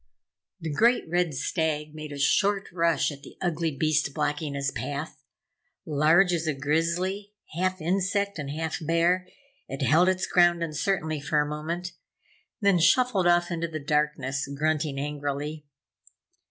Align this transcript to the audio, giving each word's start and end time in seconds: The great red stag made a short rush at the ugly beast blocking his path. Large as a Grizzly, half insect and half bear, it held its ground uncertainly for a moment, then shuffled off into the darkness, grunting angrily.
The 0.59 0.71
great 0.73 1.07
red 1.07 1.35
stag 1.35 1.93
made 1.93 2.11
a 2.11 2.17
short 2.17 2.69
rush 2.71 3.11
at 3.11 3.21
the 3.21 3.37
ugly 3.39 3.69
beast 3.69 4.15
blocking 4.15 4.55
his 4.55 4.71
path. 4.71 5.21
Large 5.85 6.33
as 6.33 6.47
a 6.47 6.55
Grizzly, 6.55 7.33
half 7.53 7.79
insect 7.79 8.39
and 8.39 8.49
half 8.49 8.77
bear, 8.83 9.27
it 9.69 9.85
held 9.85 10.09
its 10.09 10.25
ground 10.25 10.63
uncertainly 10.63 11.21
for 11.21 11.39
a 11.39 11.45
moment, 11.47 11.91
then 12.61 12.79
shuffled 12.79 13.27
off 13.27 13.51
into 13.51 13.67
the 13.67 13.79
darkness, 13.79 14.47
grunting 14.47 14.97
angrily. 14.97 15.67